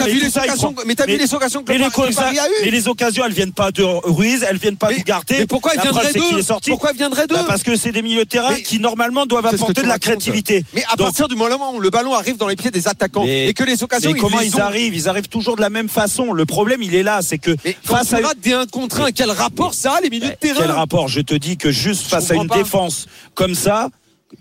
mais 0.86 0.94
t'as 0.94 1.06
vu 1.06 1.16
les 1.18 1.34
occasions 1.34 1.62
que 1.62 1.72
mais 1.72 1.78
le 1.78 1.84
les, 1.84 1.90
Paris- 1.90 2.36
mais 2.64 2.88
occasions, 2.88 3.24
elles 3.26 3.32
viennent 3.32 3.52
pas 3.52 3.70
de 3.70 3.82
Ruiz, 3.82 4.44
elles 4.48 4.58
viennent 4.58 4.76
pas 4.76 4.92
d'Ugarte. 4.92 5.30
Mais 5.30 5.46
pourquoi 5.46 5.72
viendrait 5.82 6.12
d'eux. 6.12 6.42
Pourquoi 6.66 6.92
viendrait 6.92 7.26
d'eux 7.26 7.34
Bah, 7.36 7.44
Parce 7.46 7.62
que 7.62 7.76
c'est 7.76 7.92
des 7.92 8.02
milieux 8.02 8.24
de 8.24 8.28
terrain 8.28 8.50
Mais- 8.52 8.62
qui 8.62 8.78
normalement 8.80 9.26
doivent 9.26 9.46
apporter 9.46 9.82
de 9.82 9.86
la 9.86 9.98
créativité. 9.98 10.64
Mais 10.74 10.84
à 10.92 10.96
Donc, 10.96 11.06
partir 11.08 11.28
du 11.28 11.36
moment 11.36 11.72
où 11.74 11.80
le 11.80 11.90
ballon 11.90 12.14
arrive 12.14 12.36
dans 12.36 12.48
les 12.48 12.56
pieds 12.56 12.70
des 12.70 12.88
attaquants 12.88 13.24
et 13.26 13.52
que 13.54 13.64
les 13.64 13.82
occasions, 13.82 14.12
mais 14.12 14.18
comment 14.18 14.40
ils 14.40 14.60
arrivent 14.60 14.94
Ils 14.94 15.08
arrivent 15.08 15.28
toujours 15.28 15.56
de 15.56 15.60
la 15.60 15.70
même 15.70 15.88
façon. 15.88 16.32
Le 16.32 16.46
problème, 16.46 16.82
il 16.82 16.94
est 16.94 17.02
là, 17.02 17.20
c'est 17.22 17.38
que 17.38 17.54
Mais 17.64 17.76
face 17.84 18.12
à 18.12 18.20
des 18.40 18.52
1 18.52 18.66
contre 18.66 19.00
1, 19.02 19.12
quel 19.12 19.30
rapport 19.30 19.74
ça 19.74 19.92
a 19.94 20.00
les 20.00 20.10
milieux 20.10 20.28
de 20.30 20.34
terrain 20.34 20.60
Quel 20.60 20.70
rapport 20.70 21.08
Je 21.08 21.20
te 21.20 21.34
dis 21.34 21.56
que 21.56 21.70
juste 21.70 22.06
face 22.06 22.30
à 22.30 22.34
une 22.34 22.46
défense 22.48 23.06
comme 23.34 23.54
ça, 23.54 23.88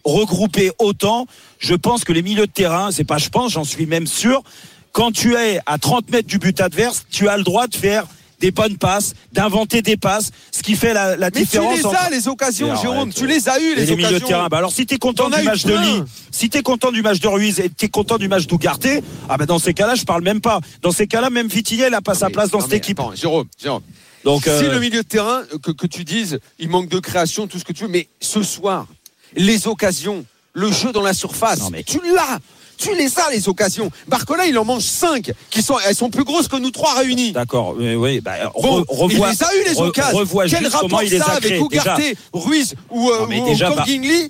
regroupée 0.03 0.71
autant, 0.79 1.27
je 1.59 1.75
pense 1.75 2.03
que 2.03 2.11
les 2.13 2.21
milieux 2.21 2.47
de 2.47 2.51
terrain, 2.51 2.89
c'est 2.91 3.03
pas 3.03 3.17
je 3.17 3.29
pense, 3.29 3.51
j'en 3.53 3.63
suis 3.63 3.85
même 3.85 4.07
sûr, 4.07 4.43
quand 4.91 5.11
tu 5.11 5.35
es 5.35 5.59
à 5.65 5.77
30 5.77 6.09
mètres 6.11 6.27
du 6.27 6.39
but 6.39 6.59
adverse, 6.59 7.05
tu 7.11 7.27
as 7.29 7.37
le 7.37 7.43
droit 7.43 7.67
de 7.67 7.75
faire 7.75 8.05
des 8.39 8.51
bonnes 8.51 8.77
passes, 8.77 9.13
d'inventer 9.33 9.81
des 9.81 9.97
passes, 9.97 10.31
ce 10.51 10.61
qui 10.61 10.75
fait 10.75 10.93
la, 10.93 11.15
la 11.15 11.27
Mais 11.27 11.31
tu 11.31 11.39
différence 11.39 11.77
les 11.77 11.85
entre- 11.85 11.99
as 11.99 12.09
les 12.09 12.27
occasions, 12.27 12.75
Jérôme, 12.79 13.11
tu 13.11 13.25
les 13.25 13.49
as 13.49 13.59
eues 13.59 13.71
et 13.71 13.75
les 13.75 13.85
les 13.87 13.95
milieux 13.95 14.01
de 14.09 14.15
occasions. 14.17 14.27
terrain. 14.27 14.47
Bah 14.47 14.57
alors 14.59 14.71
si 14.71 14.85
t'es 14.85 14.97
content 14.97 15.29
du 15.29 15.39
eu 15.41 15.43
match 15.43 15.63
de 15.65 15.71
plein. 15.71 15.81
Lee, 15.81 16.03
si 16.31 16.49
t'es 16.49 16.61
content 16.61 16.91
du 16.91 17.01
match 17.01 17.19
de 17.19 17.27
Ruiz 17.27 17.59
et 17.59 17.69
t'es 17.69 17.89
content 17.89 18.17
du 18.17 18.27
match 18.27 18.45
d'Ougarté, 18.45 19.01
ah 19.27 19.37
bah 19.37 19.45
dans 19.45 19.59
ces 19.59 19.73
cas-là, 19.73 19.95
je 19.95 20.03
parle 20.03 20.21
même 20.23 20.41
pas. 20.41 20.59
Dans 20.81 20.91
ces 20.91 21.07
cas-là, 21.07 21.29
même 21.29 21.47
Vitinha, 21.47 21.87
il 21.87 21.93
a 21.93 22.01
pas 22.01 22.13
sa 22.13 22.27
Mais- 22.27 22.33
place 22.33 22.49
dans 22.51 22.61
cette 22.61 22.71
mais 22.71 22.77
équipe. 22.77 22.99
attends, 22.99 23.15
Jérôme, 23.15 23.47
Jérôme. 23.61 23.81
Donc 24.23 24.43
Si 24.43 24.49
euh, 24.49 24.71
le 24.73 24.79
milieu 24.79 25.01
de 25.03 25.07
terrain, 25.07 25.41
euh, 25.53 25.57
que, 25.57 25.71
que 25.71 25.87
tu 25.87 26.03
dises, 26.03 26.39
il 26.59 26.69
manque 26.69 26.89
de 26.89 26.99
création, 26.99 27.47
tout 27.47 27.57
ce 27.59 27.63
que 27.63 27.73
tu 27.73 27.83
veux, 27.85 27.89
mais 27.89 28.07
ce 28.19 28.43
soir, 28.43 28.85
les 29.35 29.67
occasions, 29.67 30.25
le 30.53 30.71
jeu 30.71 30.91
dans 30.91 31.01
la 31.03 31.13
surface, 31.13 31.59
Non, 31.59 31.69
mais- 31.71 31.83
tu 31.83 31.99
l'as. 32.13 32.39
Tu 32.77 32.95
les 32.95 33.17
as, 33.19 33.31
les 33.31 33.49
occasions. 33.49 33.89
Barcola, 34.07 34.45
il 34.45 34.57
en 34.57 34.65
mange 34.65 34.83
5, 34.83 35.31
qui 35.49 35.61
sont, 35.61 35.75
elles 35.87 35.95
sont 35.95 36.09
plus 36.09 36.23
grosses 36.23 36.47
que 36.47 36.57
nous 36.57 36.71
trois 36.71 36.93
réunis. 36.95 37.31
D'accord, 37.31 37.75
oui, 37.77 37.95
oui, 37.95 38.19
bah, 38.21 38.33
Bon, 38.53 38.81
re- 38.81 38.85
revois, 38.87 39.29
il 39.29 39.31
les 39.31 39.43
a 39.43 39.55
eu 39.55 39.63
les 39.73 39.79
occasions. 39.81 40.25
Quel 40.49 40.67
rapport 40.67 41.03
il 41.03 41.17
ça 41.17 41.25
a 41.25 41.35
avec 41.35 41.67
Déjà, 41.69 41.97
Ruiz 42.33 42.75
ou, 42.89 43.09
euh, 43.09 43.25
ou 43.25 43.45
déjà, 43.45 43.69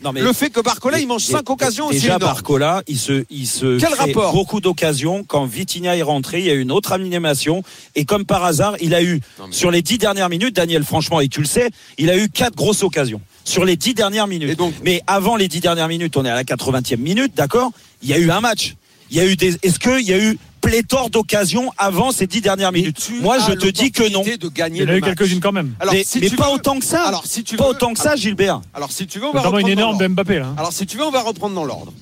Non, 0.04 0.12
mais- 0.14 0.22
Le 0.22 0.34
fait 0.34 0.50
que 0.50 0.62
Barcola, 0.62 1.00
il 1.00 1.08
mange 1.08 1.26
Dé- 1.26 1.34
5 1.34 1.50
occasions, 1.50 1.88
c'est 1.90 1.96
Déjà, 1.96 2.16
énorme. 2.16 2.22
Barcola, 2.34 2.84
il 2.88 2.98
se, 2.98 3.26
il 3.30 3.48
se 3.48 3.78
Quel 3.80 3.90
crée 3.92 4.14
rapport 4.14 4.34
beaucoup 4.34 4.62
d'occasions. 4.62 5.24
Quand 5.28 5.46
Vitinha 5.46 5.98
est 5.98 6.02
rentré, 6.02 6.40
il 6.40 6.46
y 6.46 6.50
a 6.50 6.54
eu 6.54 6.62
une 6.62 6.72
autre 6.72 6.92
animation. 6.94 7.64
Et 7.96 8.06
comme 8.06 8.26
par 8.26 8.44
hasard, 8.46 8.76
il 8.82 8.94
a 8.96 9.02
eu, 9.04 9.22
Non, 9.40 9.48
mais- 9.48 9.54
sur 9.54 9.72
les 9.72 9.82
dix 9.82 9.98
dernières 9.98 10.30
minutes, 10.30 10.56
Daniel, 10.56 10.84
franchement, 10.84 11.20
et 11.20 11.28
tu 11.28 11.42
le 11.42 11.48
sais, 11.48 11.70
il 11.98 12.10
a 12.10 12.18
eu 12.18 12.30
quatre 12.30 12.56
grosses 12.56 12.84
occasions. 12.84 13.22
Sur 13.48 13.64
les 13.66 13.78
dix 13.78 13.94
dernières 13.94 14.28
minutes. 14.28 14.50
Et 14.50 14.56
donc- 14.56 14.74
Mais 14.84 15.02
avant 15.08 15.36
les 15.38 15.48
dix 15.48 15.62
dernières 15.62 15.88
minutes, 15.88 16.18
on 16.18 16.26
est 16.26 16.30
à 16.30 16.36
la 16.36 16.44
80e 16.44 17.00
minute, 17.00 17.34
d'accord? 17.36 17.72
Il 18.02 18.10
y 18.10 18.14
a 18.14 18.18
eu 18.18 18.30
un 18.30 18.42
match. 18.42 18.76
Il 19.10 19.16
y 19.16 19.20
a 19.22 19.26
eu 19.26 19.38
des, 19.38 19.56
est-ce 19.64 19.80
qu'il 19.80 20.02
y 20.06 20.12
a 20.14 20.18
eu 20.20 20.38
pléthore 20.60 21.10
d'occasions 21.10 21.72
avant 21.78 22.12
ces 22.12 22.28
dix 22.28 22.42
dernières 22.42 22.74
minutes? 22.74 23.10
Moi, 23.22 23.38
je 23.40 23.54
te 23.54 23.68
dis 23.68 23.92
que 23.94 24.04
non. 24.04 24.10
l'opportunité 24.20 24.38
de 24.38 24.50
gagner 24.50 24.82
Il 24.82 24.88
y 24.90 24.92
en 24.92 24.94
a 24.94 24.98
eu 24.98 25.02
quelques-unes 25.02 25.40
quand 25.40 25.54
même. 25.54 25.74
Alors, 25.80 25.94
mais 25.94 26.04
si 26.04 26.20
mais 26.20 26.30
tu 26.30 26.36
pas 26.36 26.48
veux- 26.48 26.56
autant 26.56 26.78
que 26.78 26.84
ça. 26.84 27.04
Alors, 27.04 27.26
si 27.26 27.46
tu 27.46 27.56
pas 27.56 27.64
veux- 27.64 27.70
autant 27.70 27.94
que 27.94 28.00
ça, 28.02 28.18
Gilbert. 28.18 28.60
Alors, 28.74 28.92
si 28.92 29.08
tu 29.08 29.20
veux, 29.20 29.28
on 29.28 29.32
va 29.32 29.40
une 29.40 29.46
reprendre 29.46 29.62
dans 29.64 29.68
énorme 29.70 29.92
l'ordre. 29.92 30.04
de 30.04 30.08
Mbappé, 30.14 30.40
là. 30.40 30.54
Alors, 30.58 30.74
si 30.74 30.86
tu 30.86 30.98
veux, 30.98 31.06
on 31.06 31.12
va 31.12 31.22
reprendre 31.22 31.56
dans 31.56 31.64
l'ordre. 31.64 31.94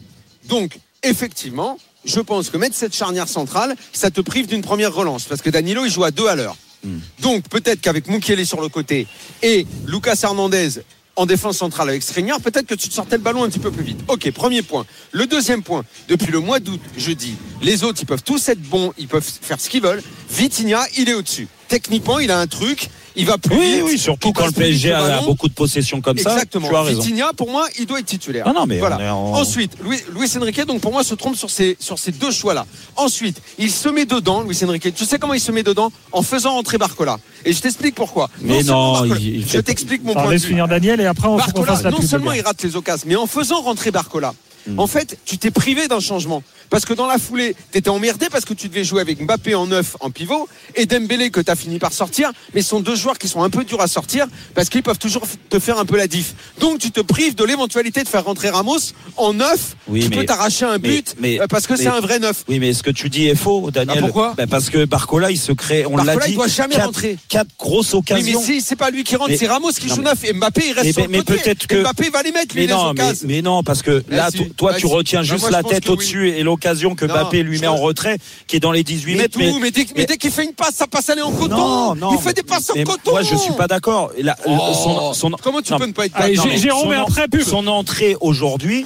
Donc, 0.50 0.79
effectivement, 1.03 1.77
je 2.05 2.20
pense 2.20 2.50
que 2.50 2.58
mettre 2.58 2.75
cette 2.75 2.96
charnière 2.96 3.27
centrale, 3.27 3.75
ça 3.93 4.10
te 4.10 4.20
prive 4.22 4.48
d'une 4.48 4.62
première 4.63 4.93
relance. 4.96 5.25
Parce 5.25 5.41
que 5.43 5.51
Danilo, 5.51 5.86
il 5.86 5.91
joue 5.91 6.03
à 6.03 6.10
deux 6.12 6.27
à 6.27 6.36
l'heure. 6.36 6.58
Hmm. 6.84 6.98
Donc, 7.22 7.48
peut-être 7.50 7.81
qu'avec 7.81 8.08
Mukiele 8.08 8.46
sur 8.48 8.62
le 8.62 8.70
côté 8.70 9.05
et 9.43 9.65
Lucas 9.86 10.20
Hernandez 10.24 10.70
en 11.15 11.25
défense 11.25 11.57
centrale 11.57 11.89
avec 11.89 12.03
Skriniar, 12.03 12.41
peut-être 12.41 12.67
que 12.67 12.75
tu 12.75 12.89
te 12.89 12.93
sortais 12.93 13.17
le 13.17 13.24
ballon 13.24 13.43
un 13.43 13.50
petit 13.50 13.60
peu 13.60 13.72
plus 13.72 13.84
vite. 13.84 14.00
Ok, 14.07 14.29
premier 14.31 14.62
point. 14.62 14.86
Le 15.12 15.25
deuxième 15.27 15.63
point, 15.63 15.84
depuis 16.07 16.31
le 16.31 16.39
mois 16.39 16.60
d'août, 16.60 16.81
je 16.98 17.12
dis, 17.12 17.36
les 17.62 17.84
autres, 17.84 18.00
ils 18.01 18.05
peuvent 18.05 18.24
tous 18.24 18.50
être 18.50 18.62
bons, 18.62 18.93
ils 18.98 19.07
peuvent 19.07 19.24
faire 19.24 19.60
ce 19.60 19.69
qu'ils 19.69 19.81
veulent. 19.81 20.03
Vitinha, 20.29 20.86
il 20.98 21.10
est 21.10 21.13
au-dessus. 21.13 21.48
Techniquement, 21.67 22.19
il 22.19 22.29
a 22.31 22.39
un 22.39 22.48
truc, 22.48 22.89
il 23.15 23.25
va 23.25 23.38
plus 23.38 23.55
Oui, 23.57 23.74
vite. 23.75 23.81
oui, 23.86 23.98
surtout 23.98 24.31
quand 24.34 24.45
le 24.45 24.51
PSG 24.51 24.91
a, 24.91 25.22
beaucoup 25.22 25.48
de 25.48 25.53
possessions 25.53 26.00
comme 26.01 26.17
ça. 26.17 26.34
Exactement. 26.34 26.69
Tu 26.69 26.75
as 26.75 26.81
raison. 26.84 27.01
Vitinha, 27.01 27.31
pour 27.36 27.50
moi, 27.50 27.67
il 27.79 27.86
doit 27.86 28.00
être 28.00 28.05
titulaire. 28.05 28.45
Ah 28.48 28.53
non, 28.53 28.65
mais 28.67 28.77
voilà. 28.79 29.15
on 29.15 29.34
en- 29.34 29.39
Ensuite, 29.39 29.74
Luis, 29.84 30.00
Luis 30.13 30.29
Enrique, 30.38 30.65
donc 30.65 30.81
pour 30.81 30.91
moi, 30.91 31.03
se 31.03 31.15
trompe 31.15 31.36
sur 31.36 31.50
ces, 31.50 31.75
sur 31.79 31.98
ces 31.98 32.12
deux 32.12 32.31
choix-là. 32.31 32.65
Ensuite, 32.95 33.41
il 33.57 33.72
se 33.72 33.89
met 33.89 34.05
dedans, 34.05 34.41
Luis 34.43 34.57
Enrique. 34.63 34.93
Tu 34.93 35.05
sais 35.05 35.17
comment 35.17 35.34
il 35.34 35.39
se 35.39 35.51
met 35.51 35.63
dedans 35.63 35.91
En 36.12 36.22
faisant 36.22 36.51
rentrer 36.53 36.77
Barcola. 36.77 37.17
Et 37.45 37.53
je 37.53 37.62
t'explique 37.62 37.95
pourquoi. 37.95 38.29
Mais 38.41 38.63
non, 38.63 38.93
Barcola- 38.93 39.17
il- 39.19 39.36
il 39.38 39.48
je 39.50 39.60
t'explique 39.60 40.03
mon 40.03 40.13
point 40.13 40.25
de 40.27 40.31
vue. 40.38 40.39
finir 40.48 40.67
Daniel 40.67 41.00
et 41.01 41.05
après 41.05 41.27
on 41.27 41.38
Barcola, 41.38 41.65
fasse 41.65 41.84
la 41.84 41.91
non 41.91 42.01
seulement 42.01 42.31
il 42.31 42.41
rate 42.41 42.62
les 42.63 42.75
occasions, 42.75 43.05
mais 43.07 43.15
en 43.15 43.27
faisant 43.27 43.62
rentrer 43.62 43.91
Barcola, 43.91 44.34
Mm. 44.67 44.79
En 44.79 44.88
fait, 44.88 45.19
tu 45.25 45.38
t'es 45.38 45.51
privé 45.51 45.88
d'un 45.88 46.00
changement. 46.00 46.41
Parce 46.69 46.86
que 46.86 46.93
dans 46.93 47.07
la 47.07 47.17
foulée, 47.17 47.55
tu 47.72 47.77
étais 47.77 47.89
emmerdé 47.89 48.27
parce 48.31 48.45
que 48.45 48.53
tu 48.53 48.67
devais 48.69 48.84
jouer 48.84 49.01
avec 49.01 49.22
Mbappé 49.22 49.55
en 49.55 49.67
neuf 49.67 49.95
en 50.00 50.10
pivot 50.12 50.48
et 50.75 50.86
Dembélé 50.86 51.29
que 51.29 51.39
tu 51.41 51.51
as 51.51 51.55
fini 51.55 51.79
par 51.79 51.93
sortir. 51.93 52.31
Mais 52.53 52.62
ce 52.62 52.69
sont 52.69 52.79
deux 52.79 52.95
joueurs 52.95 53.17
qui 53.17 53.27
sont 53.27 53.43
un 53.43 53.50
peu 53.50 53.63
durs 53.63 53.81
à 53.81 53.88
sortir 53.88 54.27
parce 54.53 54.69
qu'ils 54.69 54.84
peuvent 54.84 54.98
toujours 55.00 55.24
te 55.50 55.60
faire 55.60 55.79
un 55.79 55.86
peu 55.86 55.98
la 55.98 56.07
diff. 56.07 56.34
Donc 56.60 56.79
tu 56.79 56.91
te 56.91 57.01
prives 57.01 57.36
de 57.36 57.43
l'éventualité 57.43 58.03
de 58.03 58.07
faire 58.07 58.24
rentrer 58.25 58.50
Ramos 58.50 58.77
en 59.17 59.34
neuf 59.34 59.75
Oui, 59.88 60.01
qui 60.01 60.10
mais- 60.10 60.17
peut 60.17 60.25
t'arracher 60.25 60.65
un 60.65 60.77
but 60.79 61.15
mais- 61.19 61.39
euh, 61.39 61.48
parce 61.48 61.67
que 61.67 61.75
c'est 61.75 61.88
un 61.88 62.00
vrai 62.00 62.19
neuf. 62.19 62.43
Oui, 62.48 62.60
mais 62.60 62.74
ce 62.74 62.84
que 62.84 62.91
tu 62.91 63.10
dis 63.10 63.27
est 63.27 63.36
faux, 63.36 63.69
Daniel? 63.72 63.98
Ah, 64.00 64.01
pourquoi? 64.01 64.34
Ben, 64.38 64.48
Parce 64.48 64.69
que 64.69 64.86
Barcola, 64.86 65.31
il 65.31 65.38
se 65.39 65.51
crée, 65.51 65.86
on 65.86 65.98
l'a 65.98 66.15
dit, 66.15 66.22
il 66.29 66.36
doit 66.36 66.48
jamais 66.48 66.75
quatre, 66.75 66.86
rentrer. 66.86 67.17
quatre 67.29 67.50
grosses 67.60 67.93
occasions. 67.93 68.39
mais 68.39 68.45
si 68.45 68.62
c'est 68.62 68.75
pas 68.75 68.89
lui 68.89 69.03
qui 69.03 69.15
rentre, 69.15 69.34
c'est 69.38 69.48
Ramos 69.48 69.72
qui 69.72 69.88
non, 69.88 69.95
joue 69.95 70.01
mais- 70.01 70.10
neuf 70.12 70.24
et 70.24 70.34
Mbappé 70.34 70.62
il 70.67 70.74
reste 70.74 70.86
Mais- 70.86 70.91
sur 70.93 71.07
le 71.12 71.17
côté. 71.24 71.34
peut-être 71.41 71.67
que- 71.67 71.81
Mbappé 71.81 72.10
va 72.10 72.24
les 72.24 72.31
mettre 72.31 72.55
lui 72.55 72.62
mais 72.62 72.67
les 72.67 72.74
non, 72.74 72.93
mais, 72.93 73.01
occasions. 73.03 73.27
mais 73.27 73.41
non, 73.41 73.63
parce 73.63 73.81
que 73.81 74.03
là, 74.10 74.29
toi, 74.57 74.74
tu 74.75 74.86
retiens 74.86 75.19
Bah, 75.19 75.24
juste 75.25 75.50
la 75.51 75.63
tête 75.63 75.89
au-dessus 75.89 76.29
et 76.29 76.43
l'occasion 76.55 76.95
que 76.95 77.05
Mbappé 77.05 77.43
lui 77.43 77.59
met 77.59 77.67
en 77.67 77.75
retrait, 77.75 78.17
qui 78.47 78.55
est 78.55 78.59
dans 78.59 78.71
les 78.71 78.83
18 78.83 79.15
Mais, 79.15 79.21
mètres. 79.24 79.38
mais, 79.59 79.71
dès, 79.71 79.85
mais 79.95 80.05
dès 80.05 80.17
qu'il 80.17 80.31
fait 80.31 80.45
une 80.45 80.53
passe, 80.53 80.75
ça 80.75 80.88
passe 80.88 81.09
aller 81.09 81.21
en 81.21 81.31
coton. 81.31 81.57
non, 81.57 81.95
non, 81.95 82.12
il 82.13 82.19
fait 82.19 82.33
des 82.33 82.43
passes 82.43 82.69
en 82.69 82.83
coton. 82.83 83.12
Moi, 83.12 83.24
je 83.24 83.35
suis 83.35 83.53
pas 83.53 83.67
d'accord. 83.67 84.12
Oh. 84.47 85.12
Comment 85.43 85.62
tu 85.62 85.74
non, 85.74 85.79
peux 85.79 85.88
ne 85.88 85.91
pas 85.91 86.05
être 86.05 86.17
d'accord 86.17 86.47
Jérôme, 86.55 86.93
après, 86.93 87.27
pub. 87.27 87.41
Son 87.43 87.67
entrée 87.67 88.15
aujourd'hui, 88.21 88.85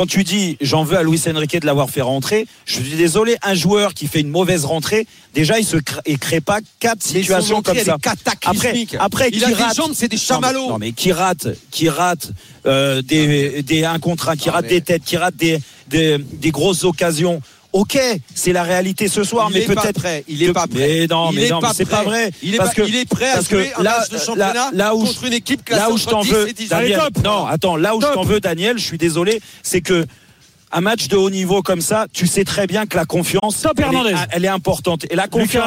quand 0.00 0.06
tu 0.06 0.24
dis 0.24 0.56
j'en 0.62 0.82
veux 0.82 0.96
à 0.96 1.02
Luis 1.02 1.20
Enrique 1.28 1.60
de 1.60 1.66
l'avoir 1.66 1.90
fait 1.90 2.00
rentrer, 2.00 2.46
je 2.64 2.80
suis 2.80 2.96
désolé, 2.96 3.36
un 3.42 3.52
joueur 3.52 3.92
qui 3.92 4.06
fait 4.06 4.20
une 4.22 4.30
mauvaise 4.30 4.64
rentrée, 4.64 5.06
déjà 5.34 5.58
il 5.58 5.64
se 5.66 5.76
crée, 5.76 6.00
il 6.06 6.18
crée 6.18 6.40
pas 6.40 6.60
quatre 6.78 7.04
Mais 7.12 7.20
situations 7.20 7.60
comme 7.60 7.76
ça. 7.76 7.98
Après, 8.46 8.86
après 8.98 9.28
il 9.28 9.38
qui 9.38 9.44
a 9.44 9.48
des 9.48 9.74
jambes, 9.76 9.92
c'est 9.94 10.08
des 10.08 10.16
chamallows. 10.16 10.70
Non 10.70 10.78
mais 10.78 10.92
qui 10.92 11.12
rate, 11.12 11.48
qui 11.70 11.90
rate 11.90 12.30
euh, 12.64 13.02
des, 13.02 13.62
des 13.62 13.84
un 13.84 13.98
contre 13.98 14.30
un, 14.30 14.36
qui 14.36 14.48
Non, 14.48 14.54
rate 14.54 14.62
mais- 14.64 14.70
des 14.70 14.80
têtes, 14.80 15.04
qui 15.04 15.18
rate 15.18 15.36
des, 15.36 15.58
des, 15.88 16.16
des 16.16 16.50
grosses 16.50 16.84
occasions. 16.84 17.42
Ok, 17.72 17.96
c'est 18.34 18.52
la 18.52 18.64
réalité 18.64 19.06
ce 19.06 19.22
soir, 19.22 19.48
il 19.50 19.60
mais 19.60 19.64
peut-être. 19.66 19.92
prêt. 20.00 20.24
Il 20.26 20.42
est 20.42 20.52
pas 20.52 20.66
prêt. 20.66 20.78
Mais 21.00 21.06
non, 21.06 21.30
mais 21.30 21.48
non, 21.48 21.60
c'est 21.72 21.84
pas 21.88 22.02
vrai. 22.02 22.32
Il 22.42 22.54
est, 22.54 22.58
parce 22.58 22.70
pas- 22.74 22.82
que 22.82 22.88
il 22.88 22.96
est 22.96 23.08
prêt 23.08 23.28
à 23.30 23.34
parce 23.34 23.46
que 23.46 23.56
un 23.78 23.82
là, 23.82 23.98
match 24.00 24.08
de 24.10 24.16
là- 24.16 24.22
championnat 24.24 24.70
là 24.72 24.94
où 24.96 25.02
je- 25.06 25.12
contre 25.12 25.24
une 25.26 25.32
équipe 25.34 25.64
classée 25.64 25.80
là 25.82 25.90
où 25.90 25.96
je 25.96 26.04
t'en 26.06 26.22
10 26.22 26.30
veux, 26.32 26.48
et 26.48 26.52
18. 26.52 26.68
Daniel, 26.68 27.00
non, 27.24 27.46
attends, 27.46 27.76
là 27.76 27.94
où 27.94 28.00
je 28.00 28.06
t'en 28.08 28.24
veux, 28.24 28.40
Daniel, 28.40 28.76
je 28.78 28.84
suis 28.84 28.98
désolé, 28.98 29.40
c'est 29.62 29.82
que 29.82 30.04
un 30.72 30.80
match 30.80 31.08
de 31.08 31.16
haut 31.16 31.30
niveau 31.30 31.62
comme 31.62 31.80
ça, 31.80 32.06
tu 32.12 32.28
sais 32.28 32.44
très 32.44 32.68
bien 32.68 32.86
que 32.86 32.96
la 32.96 33.04
confiance, 33.04 33.60
Top, 33.62 33.72
elle 33.78 33.92
est, 34.12 34.14
elle 34.30 34.44
est 34.44 34.48
importante. 34.48 35.04
Et 35.10 35.16
la 35.16 35.26
confiance, 35.26 35.66